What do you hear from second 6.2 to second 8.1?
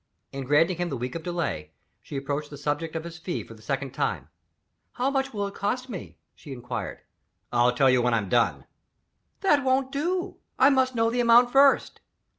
she inquired. "I'll tell you